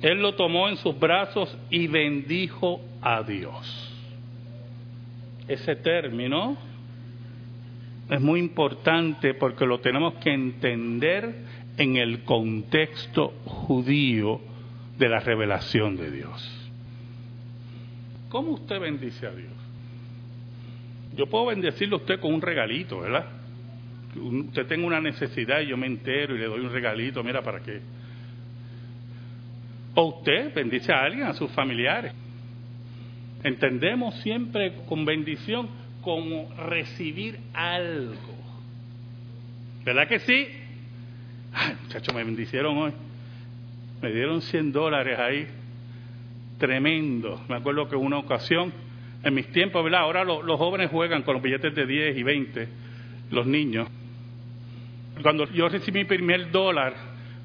Él 0.00 0.22
lo 0.22 0.34
tomó 0.36 0.68
en 0.68 0.76
sus 0.76 0.96
brazos 0.96 1.58
y 1.68 1.88
bendijo 1.88 2.80
a 3.02 3.24
Dios. 3.24 3.92
Ese 5.48 5.74
término 5.74 6.56
es 8.08 8.20
muy 8.20 8.38
importante 8.38 9.34
porque 9.34 9.66
lo 9.66 9.80
tenemos 9.80 10.14
que 10.14 10.32
entender 10.32 11.34
en 11.76 11.96
el 11.96 12.22
contexto 12.22 13.34
judío 13.44 14.40
de 14.98 15.08
la 15.08 15.18
revelación 15.18 15.96
de 15.96 16.12
Dios. 16.12 16.70
¿Cómo 18.28 18.52
usted 18.52 18.78
bendice 18.78 19.26
a 19.26 19.30
Dios? 19.30 19.52
Yo 21.16 21.26
puedo 21.26 21.46
bendecirle 21.46 21.94
a 21.94 21.98
usted 21.98 22.20
con 22.20 22.34
un 22.34 22.40
regalito, 22.40 23.00
¿verdad? 23.00 23.37
Usted 24.16 24.66
tenga 24.66 24.86
una 24.86 25.00
necesidad 25.00 25.60
y 25.60 25.66
yo 25.66 25.76
me 25.76 25.86
entero 25.86 26.34
y 26.34 26.38
le 26.38 26.46
doy 26.46 26.60
un 26.60 26.72
regalito, 26.72 27.22
mira, 27.22 27.42
para 27.42 27.60
qué 27.60 27.80
o 30.00 30.04
usted 30.04 30.54
bendice 30.54 30.92
a 30.92 31.02
alguien, 31.02 31.26
a 31.26 31.34
sus 31.34 31.50
familiares. 31.50 32.12
Entendemos 33.42 34.14
siempre 34.20 34.72
con 34.88 35.04
bendición 35.04 35.68
como 36.02 36.54
recibir 36.54 37.40
algo. 37.52 38.38
¿Verdad 39.84 40.06
que 40.06 40.20
sí? 40.20 40.46
Ay, 41.52 41.74
muchachos, 41.82 42.14
me 42.14 42.22
bendicieron 42.22 42.78
hoy. 42.78 42.92
Me 44.00 44.12
dieron 44.12 44.40
100 44.40 44.70
dólares 44.70 45.18
ahí. 45.18 45.48
Tremendo. 46.58 47.44
Me 47.48 47.56
acuerdo 47.56 47.88
que 47.88 47.96
una 47.96 48.18
ocasión, 48.18 48.72
en 49.24 49.34
mis 49.34 49.50
tiempos, 49.50 49.82
¿verdad? 49.82 50.02
Ahora 50.02 50.22
los, 50.22 50.58
jóvenes 50.58 50.92
juegan 50.92 51.22
con 51.22 51.34
los 51.34 51.42
billetes 51.42 51.74
de 51.74 51.86
10 51.86 52.18
y 52.18 52.22
20, 52.22 52.68
los 53.32 53.46
niños. 53.48 53.88
Cuando 55.22 55.50
yo 55.50 55.68
recibí 55.68 56.00
mi 56.00 56.04
primer 56.04 56.50
dólar, 56.50 56.94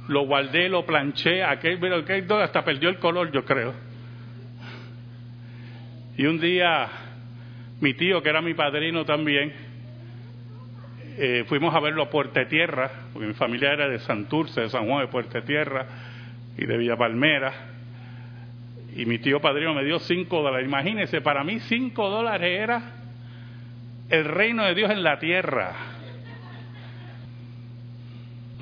lo 0.08 0.25
guardé, 0.25 0.70
lo 0.70 0.86
planché, 0.86 1.44
aquel, 1.44 1.94
aquel 1.94 2.32
hasta 2.34 2.63
perdió 2.63 2.89
el 2.89 2.98
color, 2.98 3.32
yo 3.32 3.46
creo. 3.46 3.74
Y 6.18 6.25
un 6.25 6.39
día, 6.39 6.88
mi 7.80 7.94
tío, 7.94 8.22
que 8.22 8.30
era 8.30 8.42
mi 8.42 8.53
padrino 8.53 9.06
también, 9.06 9.53
eh, 11.18 11.46
fuimos 11.48 11.74
a 11.74 11.80
verlo 11.80 12.03
a 12.03 12.10
Puerta 12.10 12.48
Tierra, 12.48 12.92
porque 13.13 13.27
mi 13.27 13.34
familia 13.34 13.72
era 13.72 13.88
de 13.88 14.00
Santurce, 14.00 14.62
de 14.62 14.70
San 14.70 14.88
Juan 14.88 15.01
de 15.01 15.08
Puerta 15.08 15.42
Tierra 15.42 15.86
y 16.58 16.65
de 16.65 16.77
Villa 16.77 16.98
Palmera. 16.98 17.53
Y 18.96 19.06
mi 19.06 19.18
tío 19.20 19.39
padrino 19.39 19.74
me 19.74 19.84
dio 19.84 20.00
cinco 20.00 20.44
dólares. 20.44 20.68
Imagínense, 20.68 21.22
para 21.22 21.44
mí 21.44 21.60
cinco 21.62 22.10
dólares 22.10 22.60
era 22.60 22.82
el 24.10 24.25
reino 24.25 24.65
de 24.65 24.75
Dios 24.75 24.92
en 24.92 25.01
la 25.01 25.18
tierra 25.18 25.92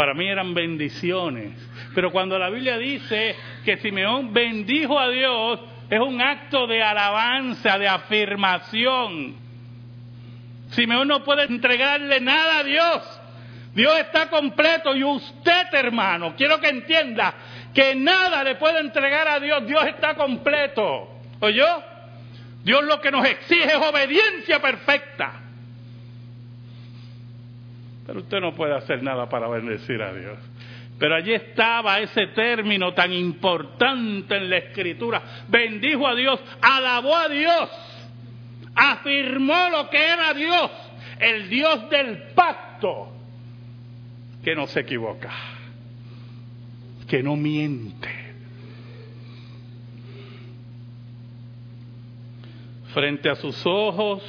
para 0.01 0.15
mí 0.15 0.27
eran 0.27 0.55
bendiciones. 0.55 1.51
Pero 1.93 2.11
cuando 2.11 2.39
la 2.39 2.49
Biblia 2.49 2.75
dice 2.79 3.35
que 3.63 3.77
Simeón 3.77 4.33
bendijo 4.33 4.97
a 4.97 5.07
Dios, 5.09 5.59
es 5.91 5.99
un 5.99 6.19
acto 6.19 6.65
de 6.65 6.81
alabanza, 6.81 7.77
de 7.77 7.87
afirmación. 7.87 9.35
Simeón 10.71 11.07
no 11.07 11.23
puede 11.23 11.43
entregarle 11.43 12.19
nada 12.19 12.57
a 12.57 12.63
Dios. 12.63 13.21
Dios 13.75 13.99
está 13.99 14.27
completo 14.27 14.95
y 14.95 15.03
usted, 15.03 15.67
hermano, 15.71 16.33
quiero 16.35 16.59
que 16.59 16.69
entienda 16.69 17.35
que 17.71 17.93
nada 17.93 18.43
le 18.43 18.55
puede 18.55 18.79
entregar 18.79 19.27
a 19.27 19.39
Dios. 19.39 19.67
Dios 19.67 19.85
está 19.85 20.15
completo. 20.15 21.09
¿Oyó? 21.41 21.83
Dios 22.63 22.83
lo 22.85 22.99
que 22.99 23.11
nos 23.11 23.23
exige 23.23 23.65
es 23.65 23.75
obediencia 23.75 24.59
perfecta. 24.59 25.41
Pero 28.05 28.19
usted 28.19 28.39
no 28.39 28.53
puede 28.53 28.75
hacer 28.75 29.03
nada 29.03 29.29
para 29.29 29.47
bendecir 29.47 30.01
a 30.01 30.13
Dios. 30.13 30.37
Pero 31.01 31.15
allí 31.15 31.33
estaba 31.33 31.99
ese 31.99 32.27
término 32.27 32.93
tan 32.93 33.11
importante 33.11 34.37
en 34.37 34.49
la 34.49 34.57
escritura. 34.57 35.21
Bendijo 35.47 36.07
a 36.07 36.13
Dios, 36.13 36.39
alabó 36.61 37.15
a 37.15 37.27
Dios, 37.27 37.69
afirmó 38.75 39.69
lo 39.71 39.89
que 39.89 39.97
era 39.97 40.33
Dios, 40.33 40.71
el 41.19 41.49
Dios 41.49 41.89
del 41.89 42.17
pacto, 42.35 43.13
que 44.43 44.55
no 44.55 44.67
se 44.67 44.81
equivoca, 44.81 45.31
que 47.07 47.23
no 47.23 47.35
miente. 47.35 48.09
Frente 52.93 53.29
a 53.29 53.35
sus 53.35 53.65
ojos 53.65 54.21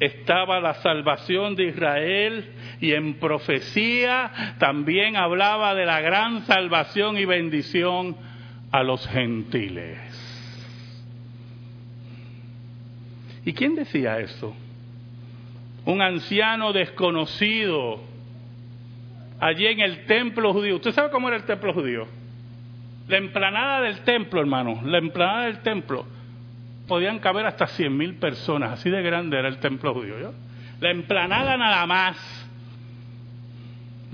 estaba 0.00 0.60
la 0.60 0.74
salvación 0.74 1.54
de 1.54 1.68
Israel 1.68 2.53
y 2.84 2.92
en 2.92 3.14
profecía 3.14 4.54
también 4.58 5.16
hablaba 5.16 5.74
de 5.74 5.86
la 5.86 6.02
gran 6.02 6.44
salvación 6.44 7.16
y 7.16 7.24
bendición 7.24 8.14
a 8.70 8.82
los 8.82 9.08
gentiles. 9.08 9.98
¿Y 13.46 13.54
quién 13.54 13.74
decía 13.74 14.18
eso? 14.18 14.54
Un 15.86 16.02
anciano 16.02 16.74
desconocido 16.74 18.02
allí 19.40 19.66
en 19.66 19.80
el 19.80 20.04
templo 20.04 20.52
judío. 20.52 20.76
¿Usted 20.76 20.92
sabe 20.92 21.10
cómo 21.10 21.28
era 21.28 21.38
el 21.38 21.44
templo 21.44 21.72
judío? 21.72 22.06
La 23.08 23.16
emplanada 23.16 23.80
del 23.80 24.00
templo, 24.00 24.42
hermano, 24.42 24.82
la 24.84 24.98
emplanada 24.98 25.46
del 25.46 25.60
templo 25.60 26.04
podían 26.86 27.18
caber 27.18 27.46
hasta 27.46 27.66
cien 27.66 27.96
mil 27.96 28.16
personas, 28.16 28.72
así 28.72 28.90
de 28.90 29.02
grande 29.02 29.38
era 29.38 29.48
el 29.48 29.56
templo 29.56 29.94
judío. 29.94 30.34
La 30.80 30.90
emplanada 30.90 31.56
nada 31.56 31.86
más. 31.86 32.43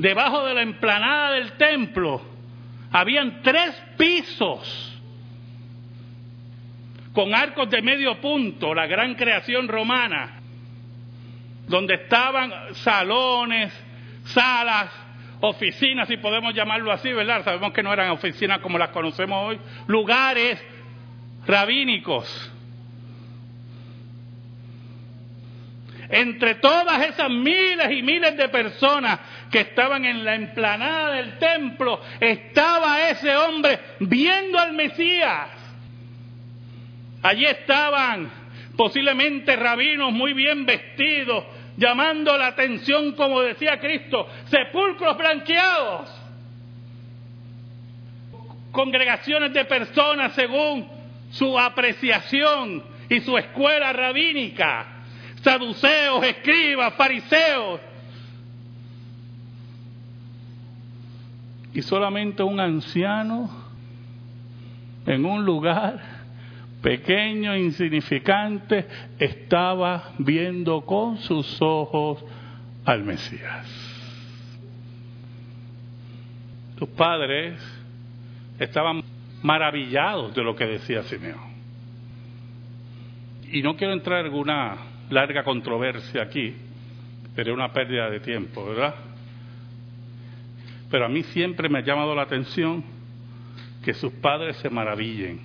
Debajo 0.00 0.46
de 0.46 0.54
la 0.54 0.62
emplanada 0.62 1.32
del 1.32 1.52
templo 1.52 2.22
habían 2.90 3.42
tres 3.42 3.74
pisos 3.98 4.98
con 7.12 7.34
arcos 7.34 7.68
de 7.68 7.82
medio 7.82 8.18
punto, 8.18 8.72
la 8.72 8.86
gran 8.86 9.14
creación 9.14 9.68
romana, 9.68 10.40
donde 11.66 11.94
estaban 11.94 12.74
salones, 12.76 13.72
salas, 14.24 14.90
oficinas, 15.40 16.08
si 16.08 16.16
podemos 16.16 16.54
llamarlo 16.54 16.92
así, 16.92 17.12
¿verdad? 17.12 17.44
Sabemos 17.44 17.72
que 17.72 17.82
no 17.82 17.92
eran 17.92 18.10
oficinas 18.10 18.60
como 18.60 18.78
las 18.78 18.90
conocemos 18.90 19.48
hoy, 19.48 19.60
lugares 19.86 20.64
rabínicos 21.46 22.52
entre 26.10 26.56
todas 26.56 27.02
esas 27.06 27.30
miles 27.30 27.90
y 27.90 28.02
miles 28.02 28.36
de 28.36 28.48
personas 28.48 29.20
que 29.50 29.60
estaban 29.60 30.04
en 30.04 30.24
la 30.24 30.34
emplanada 30.34 31.12
del 31.12 31.38
templo, 31.38 32.00
estaba 32.18 33.08
ese 33.08 33.36
hombre 33.36 33.78
viendo 34.00 34.58
al 34.58 34.72
Mesías. 34.72 35.50
Allí 37.22 37.44
estaban 37.46 38.30
posiblemente 38.76 39.54
rabinos 39.56 40.12
muy 40.12 40.32
bien 40.32 40.66
vestidos, 40.66 41.44
llamando 41.76 42.36
la 42.36 42.48
atención, 42.48 43.12
como 43.12 43.42
decía 43.42 43.78
Cristo, 43.78 44.28
sepulcros 44.46 45.16
blanqueados, 45.16 46.10
congregaciones 48.72 49.52
de 49.52 49.64
personas 49.64 50.32
según 50.34 50.88
su 51.30 51.56
apreciación 51.58 52.82
y 53.08 53.20
su 53.20 53.36
escuela 53.38 53.92
rabínica 53.92 54.99
saduceos, 55.42 56.24
escribas, 56.24 56.94
fariseos. 56.94 57.80
Y 61.72 61.82
solamente 61.82 62.42
un 62.42 62.58
anciano 62.58 63.48
en 65.06 65.24
un 65.24 65.44
lugar 65.44 66.00
pequeño, 66.82 67.56
insignificante, 67.56 68.86
estaba 69.18 70.12
viendo 70.18 70.80
con 70.82 71.18
sus 71.18 71.60
ojos 71.60 72.24
al 72.84 73.04
Mesías. 73.04 73.66
Tus 76.76 76.88
padres 76.88 77.60
estaban 78.58 79.02
maravillados 79.42 80.34
de 80.34 80.42
lo 80.42 80.56
que 80.56 80.66
decía 80.66 81.02
Simeón. 81.04 81.50
Y 83.52 83.62
no 83.62 83.76
quiero 83.76 83.92
entrar 83.92 84.20
en 84.20 84.26
alguna 84.26 84.89
larga 85.10 85.44
controversia 85.44 86.22
aquí, 86.22 86.54
pero 87.34 87.50
es 87.50 87.54
una 87.54 87.72
pérdida 87.72 88.08
de 88.10 88.20
tiempo, 88.20 88.64
¿verdad? 88.64 88.94
Pero 90.90 91.06
a 91.06 91.08
mí 91.08 91.22
siempre 91.24 91.68
me 91.68 91.78
ha 91.78 91.82
llamado 91.82 92.14
la 92.14 92.22
atención 92.22 92.82
que 93.84 93.94
sus 93.94 94.12
padres 94.14 94.56
se 94.56 94.70
maravillen. 94.70 95.40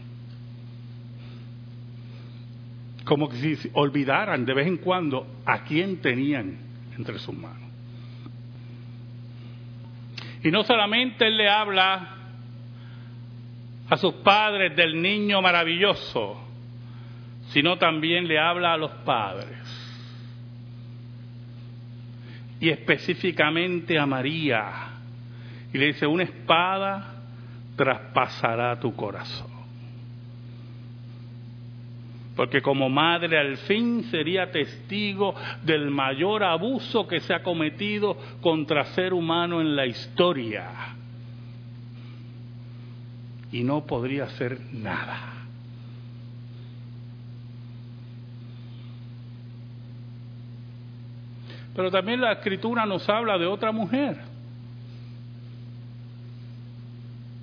Como 3.05 3.29
si 3.31 3.55
olvidaran 3.73 4.45
de 4.45 4.53
vez 4.53 4.67
en 4.67 4.77
cuando 4.77 5.27
a 5.45 5.63
quién 5.63 5.97
tenían 5.97 6.57
entre 6.97 7.19
sus 7.19 7.35
manos. 7.35 7.69
Y 10.43 10.49
no 10.49 10.63
solamente 10.63 11.27
él 11.27 11.37
le 11.37 11.49
habla 11.49 12.09
a 13.89 13.97
sus 13.97 14.13
padres 14.15 14.75
del 14.75 14.99
niño 14.99 15.41
maravilloso, 15.41 16.44
sino 17.49 17.77
también 17.77 18.27
le 18.27 18.39
habla 18.39 18.73
a 18.73 18.77
los 18.77 18.91
padres. 19.05 19.57
Y 22.59 22.69
específicamente 22.69 23.99
a 23.99 24.05
María. 24.05 24.71
Y 25.73 25.77
le 25.77 25.87
dice, 25.87 26.07
una 26.07 26.23
espada 26.23 27.15
traspasará 27.75 28.79
tu 28.79 28.95
corazón. 28.95 29.55
Porque 32.35 32.61
como 32.61 32.89
madre 32.89 33.37
al 33.37 33.57
fin 33.57 34.03
sería 34.11 34.51
testigo 34.51 35.35
del 35.63 35.89
mayor 35.89 36.43
abuso 36.43 37.07
que 37.07 37.21
se 37.21 37.33
ha 37.33 37.41
cometido 37.41 38.17
contra 38.41 38.83
ser 38.87 39.13
humano 39.13 39.61
en 39.61 39.75
la 39.75 39.85
historia. 39.85 40.69
Y 43.51 43.63
no 43.63 43.85
podría 43.85 44.25
hacer 44.25 44.59
nada. 44.73 45.34
Pero 51.75 51.91
también 51.91 52.21
la 52.21 52.33
escritura 52.33 52.85
nos 52.85 53.07
habla 53.09 53.37
de 53.37 53.45
otra 53.45 53.71
mujer, 53.71 54.17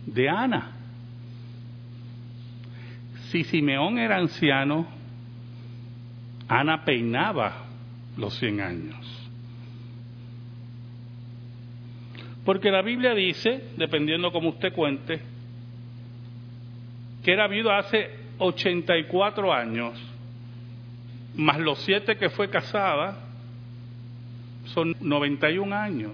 de 0.06 0.28
Ana. 0.28 0.72
Si 3.28 3.44
Simeón 3.44 3.98
era 3.98 4.16
anciano, 4.16 4.86
Ana 6.48 6.84
peinaba 6.84 7.64
los 8.16 8.34
100 8.38 8.60
años. 8.60 9.30
Porque 12.44 12.70
la 12.70 12.82
Biblia 12.82 13.14
dice, 13.14 13.72
dependiendo 13.76 14.32
como 14.32 14.50
usted 14.50 14.72
cuente, 14.72 15.20
que 17.22 17.32
era 17.32 17.46
viuda 17.46 17.78
hace 17.78 18.10
84 18.38 19.52
años, 19.52 19.94
más 21.36 21.58
los 21.58 21.78
siete 21.80 22.16
que 22.16 22.30
fue 22.30 22.50
casada, 22.50 23.21
son 24.72 24.96
91 25.00 25.74
años. 25.74 26.12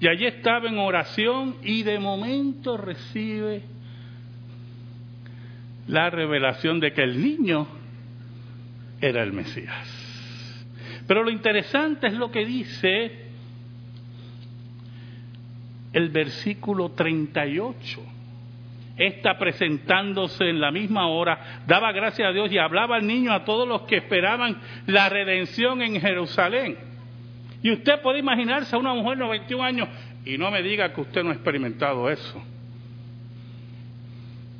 Y 0.00 0.08
allí 0.08 0.26
estaba 0.26 0.68
en 0.68 0.78
oración 0.78 1.56
y 1.62 1.82
de 1.82 1.98
momento 1.98 2.76
recibe 2.76 3.62
la 5.86 6.10
revelación 6.10 6.80
de 6.80 6.92
que 6.92 7.02
el 7.02 7.20
niño 7.20 7.66
era 9.00 9.22
el 9.22 9.32
Mesías. 9.32 10.04
Pero 11.06 11.22
lo 11.22 11.30
interesante 11.30 12.06
es 12.06 12.14
lo 12.14 12.30
que 12.30 12.44
dice 12.44 13.24
el 15.92 16.08
versículo 16.10 16.90
38. 16.90 18.02
Está 18.96 19.38
presentándose 19.38 20.48
en 20.48 20.60
la 20.60 20.70
misma 20.70 21.08
hora, 21.08 21.62
daba 21.66 21.92
gracias 21.92 22.28
a 22.28 22.32
Dios 22.32 22.50
y 22.52 22.58
hablaba 22.58 22.96
al 22.96 23.06
niño 23.06 23.32
a 23.32 23.44
todos 23.44 23.66
los 23.66 23.82
que 23.82 23.96
esperaban 23.96 24.60
la 24.86 25.08
redención 25.08 25.82
en 25.82 26.00
Jerusalén. 26.00 26.93
Y 27.64 27.72
usted 27.72 28.02
puede 28.02 28.18
imaginarse 28.18 28.76
a 28.76 28.78
una 28.78 28.92
mujer 28.92 29.16
de 29.16 29.24
91 29.24 29.64
años 29.64 29.88
y 30.22 30.36
no 30.36 30.50
me 30.50 30.62
diga 30.62 30.92
que 30.92 31.00
usted 31.00 31.24
no 31.24 31.30
ha 31.30 31.32
experimentado 31.32 32.10
eso. 32.10 32.44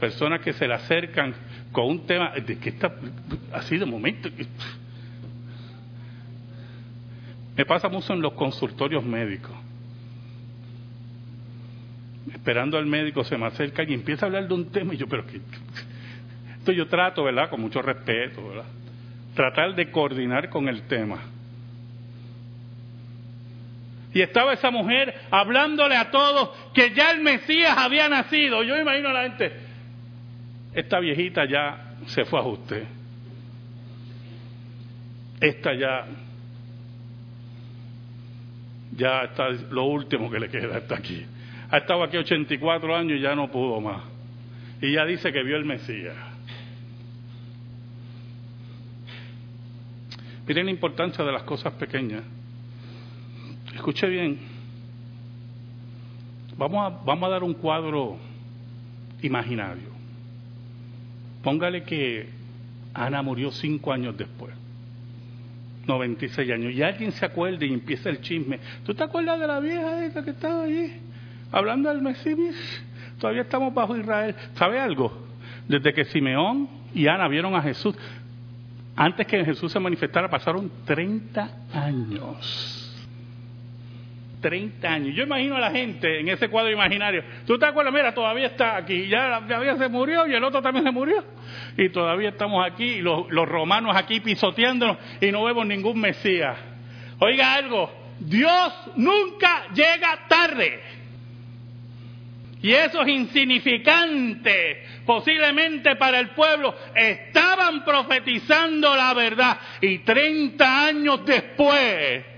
personas 0.00 0.40
que 0.40 0.54
se 0.54 0.66
le 0.66 0.72
acercan 0.72 1.34
con 1.70 1.84
un 1.84 2.06
tema 2.06 2.30
de 2.30 2.58
que 2.58 2.70
está 2.70 2.94
así 3.52 3.76
de 3.76 3.84
momento. 3.84 4.30
Me 7.54 7.66
pasa 7.66 7.90
mucho 7.90 8.14
en 8.14 8.22
los 8.22 8.32
consultorios 8.32 9.04
médicos. 9.04 9.52
Esperando 12.32 12.78
al 12.78 12.86
médico 12.86 13.22
se 13.22 13.36
me 13.36 13.44
acerca 13.44 13.82
y 13.82 13.92
empieza 13.92 14.24
a 14.24 14.28
hablar 14.28 14.48
de 14.48 14.54
un 14.54 14.72
tema 14.72 14.94
y 14.94 14.96
yo, 14.96 15.06
pero 15.06 15.26
que 15.26 15.42
esto 16.58 16.72
yo 16.72 16.88
trato, 16.88 17.22
¿verdad? 17.22 17.50
Con 17.50 17.60
mucho 17.60 17.82
respeto, 17.82 18.48
¿verdad? 18.48 18.64
Tratar 19.34 19.74
de 19.74 19.90
coordinar 19.90 20.48
con 20.48 20.68
el 20.68 20.86
tema. 20.86 21.33
Y 24.14 24.22
estaba 24.22 24.52
esa 24.52 24.70
mujer 24.70 25.12
hablándole 25.30 25.96
a 25.96 26.10
todos 26.12 26.50
que 26.72 26.94
ya 26.94 27.10
el 27.10 27.20
Mesías 27.20 27.76
había 27.76 28.08
nacido. 28.08 28.62
Yo 28.62 28.78
imagino 28.78 29.08
a 29.08 29.12
la 29.12 29.22
gente, 29.24 29.52
esta 30.72 31.00
viejita 31.00 31.44
ya 31.46 31.96
se 32.06 32.24
fue 32.24 32.38
a 32.38 32.44
usted. 32.44 32.84
Esta 35.40 35.74
ya, 35.74 36.06
ya 38.92 39.22
está 39.24 39.48
lo 39.70 39.84
último 39.86 40.30
que 40.30 40.38
le 40.38 40.48
queda, 40.48 40.78
está 40.78 40.94
aquí. 40.94 41.26
Ha 41.70 41.78
estado 41.78 42.04
aquí 42.04 42.16
84 42.16 42.96
años 42.96 43.18
y 43.18 43.20
ya 43.20 43.34
no 43.34 43.50
pudo 43.50 43.80
más. 43.80 44.00
Y 44.80 44.92
ya 44.92 45.04
dice 45.04 45.32
que 45.32 45.42
vio 45.42 45.56
el 45.56 45.64
Mesías. 45.64 46.14
Miren 50.46 50.66
la 50.66 50.70
importancia 50.70 51.24
de 51.24 51.32
las 51.32 51.42
cosas 51.42 51.72
pequeñas. 51.72 52.22
Escuche 53.84 54.08
bien. 54.08 54.38
Vamos 56.56 56.86
a, 56.86 57.04
vamos 57.04 57.28
a 57.28 57.32
dar 57.32 57.42
un 57.42 57.52
cuadro 57.52 58.16
imaginario. 59.20 59.90
Póngale 61.42 61.82
que 61.82 62.30
Ana 62.94 63.20
murió 63.20 63.50
cinco 63.50 63.92
años 63.92 64.16
después. 64.16 64.54
96 65.86 66.50
años. 66.50 66.72
Y 66.72 66.82
alguien 66.82 67.12
se 67.12 67.26
acuerda 67.26 67.62
y 67.66 67.74
empieza 67.74 68.08
el 68.08 68.22
chisme. 68.22 68.58
¿Tú 68.86 68.94
te 68.94 69.04
acuerdas 69.04 69.38
de 69.38 69.46
la 69.46 69.60
vieja 69.60 70.02
esa 70.06 70.24
que 70.24 70.30
estaba 70.30 70.62
allí? 70.62 70.90
Hablando 71.52 71.90
del 71.90 72.00
Mesías. 72.00 72.54
Todavía 73.20 73.42
estamos 73.42 73.74
bajo 73.74 73.94
Israel. 73.98 74.34
¿Sabe 74.54 74.80
algo? 74.80 75.12
Desde 75.68 75.92
que 75.92 76.06
Simeón 76.06 76.70
y 76.94 77.06
Ana 77.06 77.28
vieron 77.28 77.54
a 77.54 77.60
Jesús, 77.60 77.94
antes 78.96 79.26
que 79.26 79.44
Jesús 79.44 79.70
se 79.70 79.78
manifestara, 79.78 80.30
pasaron 80.30 80.72
30 80.86 81.50
años. 81.74 82.83
30 84.44 84.86
años. 84.86 85.14
Yo 85.16 85.22
imagino 85.22 85.56
a 85.56 85.58
la 85.58 85.70
gente 85.70 86.20
en 86.20 86.28
ese 86.28 86.50
cuadro 86.50 86.70
imaginario. 86.70 87.24
¿Tú 87.46 87.58
te 87.58 87.64
acuerdas? 87.64 87.94
Mira, 87.94 88.12
todavía 88.12 88.48
está 88.48 88.76
aquí. 88.76 89.08
Ya 89.08 89.40
todavía 89.48 89.78
se 89.78 89.88
murió 89.88 90.26
y 90.26 90.34
el 90.34 90.44
otro 90.44 90.60
también 90.60 90.84
se 90.84 90.90
murió. 90.90 91.24
Y 91.78 91.88
todavía 91.88 92.28
estamos 92.28 92.62
aquí, 92.62 92.84
y 92.84 93.00
los, 93.00 93.30
los 93.30 93.48
romanos 93.48 93.96
aquí 93.96 94.20
pisoteándonos 94.20 94.98
y 95.18 95.32
no 95.32 95.44
vemos 95.44 95.66
ningún 95.66 95.98
Mesías. 95.98 96.58
Oiga 97.20 97.54
algo, 97.54 97.90
Dios 98.20 98.90
nunca 98.96 99.68
llega 99.72 100.26
tarde. 100.28 100.78
Y 102.60 102.72
esos 102.72 103.08
insignificantes, 103.08 104.76
posiblemente 105.06 105.96
para 105.96 106.20
el 106.20 106.30
pueblo, 106.30 106.74
estaban 106.94 107.82
profetizando 107.82 108.94
la 108.94 109.14
verdad. 109.14 109.58
Y 109.80 110.00
30 110.00 110.86
años 110.86 111.24
después, 111.24 112.33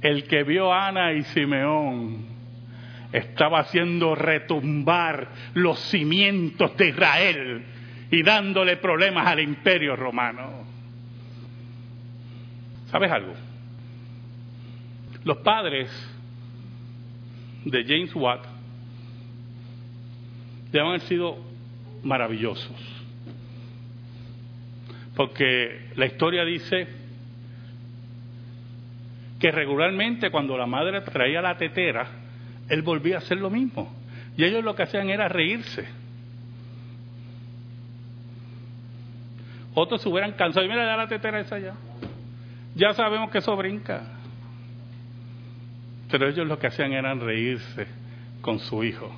el 0.00 0.24
que 0.24 0.44
vio 0.44 0.72
a 0.72 0.88
Ana 0.88 1.12
y 1.12 1.22
Simeón 1.24 2.26
estaba 3.12 3.60
haciendo 3.60 4.14
retumbar 4.14 5.28
los 5.54 5.78
cimientos 5.90 6.76
de 6.76 6.88
Israel 6.88 7.64
y 8.10 8.22
dándole 8.22 8.76
problemas 8.76 9.26
al 9.26 9.40
imperio 9.40 9.96
romano. 9.96 10.66
¿Sabes 12.90 13.10
algo? 13.10 13.34
Los 15.24 15.38
padres 15.38 15.90
de 17.64 17.84
James 17.84 18.14
Watt 18.14 18.46
deben 20.72 21.00
sido 21.00 21.38
maravillosos. 22.02 22.76
Porque 25.16 25.90
la 25.96 26.06
historia 26.06 26.44
dice 26.44 26.86
que 29.38 29.50
regularmente 29.52 30.30
cuando 30.30 30.56
la 30.58 30.66
madre 30.66 31.00
traía 31.02 31.40
la 31.40 31.56
tetera, 31.56 32.06
él 32.68 32.82
volvía 32.82 33.16
a 33.16 33.18
hacer 33.18 33.38
lo 33.38 33.50
mismo. 33.50 33.94
Y 34.36 34.44
ellos 34.44 34.64
lo 34.64 34.74
que 34.74 34.82
hacían 34.82 35.10
era 35.10 35.28
reírse. 35.28 35.86
Otros 39.74 40.02
se 40.02 40.08
hubieran 40.08 40.32
cansado 40.32 40.66
y 40.66 40.68
mira 40.68 40.84
ya 40.84 40.96
la 40.96 41.06
tetera 41.06 41.40
esa 41.40 41.58
ya. 41.58 41.74
Ya 42.74 42.92
sabemos 42.94 43.30
que 43.30 43.38
eso 43.38 43.56
brinca. 43.56 44.02
Pero 46.10 46.28
ellos 46.28 46.46
lo 46.46 46.58
que 46.58 46.66
hacían 46.66 46.92
era 46.92 47.14
reírse 47.14 47.86
con 48.40 48.58
su 48.58 48.82
hijo. 48.82 49.12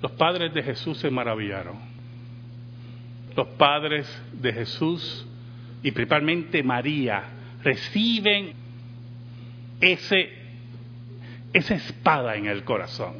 Los 0.00 0.12
padres 0.12 0.54
de 0.54 0.62
Jesús 0.62 0.98
se 0.98 1.10
maravillaron. 1.10 1.76
Los 3.36 3.48
padres 3.48 4.06
de 4.32 4.52
Jesús 4.52 5.26
y 5.82 5.90
principalmente 5.92 6.62
María 6.62 7.24
reciben 7.62 8.52
ese, 9.80 10.30
esa 11.52 11.74
espada 11.74 12.36
en 12.36 12.46
el 12.46 12.64
corazón. 12.64 13.14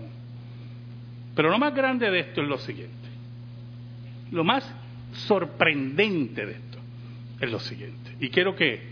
Pero 1.34 1.48
lo 1.48 1.58
más 1.58 1.74
grande 1.74 2.10
de 2.10 2.20
esto 2.20 2.42
es 2.42 2.48
lo 2.48 2.58
siguiente. 2.58 2.94
Lo 4.30 4.44
más 4.44 4.70
sorprendente 5.12 6.46
de 6.46 6.52
esto 6.52 6.78
es 7.40 7.50
lo 7.50 7.58
siguiente. 7.60 8.16
Y 8.20 8.28
quiero 8.28 8.54
que 8.54 8.82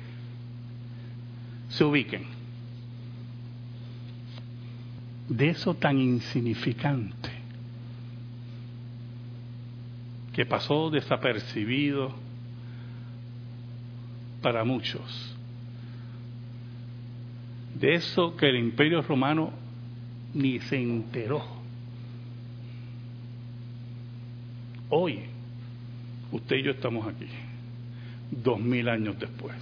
se 1.68 1.84
ubiquen. 1.84 2.24
De 5.28 5.50
eso 5.50 5.74
tan 5.74 5.98
insignificante 5.98 7.28
que 10.32 10.46
pasó 10.46 10.88
desapercibido 10.88 12.14
para 14.42 14.64
muchos. 14.64 15.34
De 17.74 17.94
eso 17.94 18.36
que 18.36 18.48
el 18.48 18.56
imperio 18.56 19.02
romano 19.02 19.52
ni 20.34 20.58
se 20.60 20.80
enteró. 20.80 21.42
Hoy, 24.90 25.20
usted 26.32 26.56
y 26.56 26.62
yo 26.62 26.70
estamos 26.72 27.06
aquí, 27.06 27.28
dos 28.30 28.58
mil 28.58 28.88
años 28.88 29.18
después. 29.18 29.56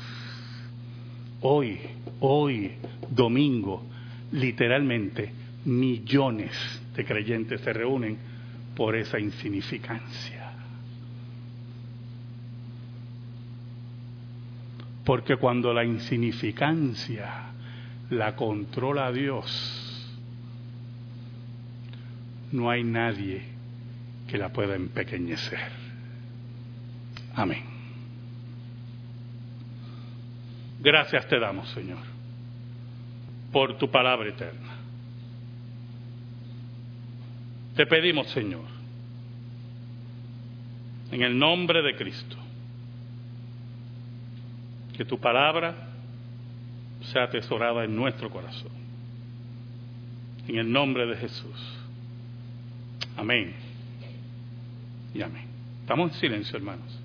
Hoy, 1.40 1.78
hoy, 2.20 2.72
domingo, 3.10 3.84
literalmente 4.32 5.30
millones 5.64 6.52
de 6.94 7.04
creyentes 7.04 7.60
se 7.60 7.72
reúnen 7.72 8.16
por 8.74 8.96
esa 8.96 9.18
insignificancia. 9.18 10.45
Porque 15.06 15.36
cuando 15.36 15.72
la 15.72 15.84
insignificancia 15.84 17.52
la 18.10 18.34
controla 18.34 19.12
Dios, 19.12 20.18
no 22.50 22.68
hay 22.68 22.82
nadie 22.82 23.42
que 24.26 24.36
la 24.36 24.48
pueda 24.48 24.74
empequeñecer. 24.74 25.70
Amén. 27.36 27.62
Gracias 30.80 31.28
te 31.28 31.38
damos, 31.38 31.68
Señor, 31.70 32.02
por 33.52 33.78
tu 33.78 33.88
palabra 33.88 34.28
eterna. 34.28 34.74
Te 37.76 37.86
pedimos, 37.86 38.26
Señor, 38.30 38.64
en 41.12 41.22
el 41.22 41.38
nombre 41.38 41.80
de 41.82 41.94
Cristo, 41.94 42.36
que 44.96 45.04
tu 45.04 45.18
palabra 45.18 45.74
sea 47.12 47.24
atesorada 47.24 47.84
en 47.84 47.94
nuestro 47.94 48.30
corazón. 48.30 48.72
En 50.48 50.56
el 50.56 50.70
nombre 50.70 51.06
de 51.06 51.16
Jesús. 51.16 51.78
Amén. 53.16 53.54
Y 55.14 55.22
amén. 55.22 55.44
Estamos 55.82 56.12
en 56.12 56.18
silencio, 56.18 56.56
hermanos. 56.56 56.95